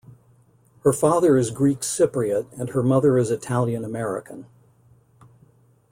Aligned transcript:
Her 0.81 0.93
father 0.93 1.37
is 1.37 1.51
Greek-Cypriot 1.51 2.57
and 2.59 2.69
her 2.69 2.81
mother 2.81 3.19
is 3.19 3.29
Italian-American. 3.29 4.47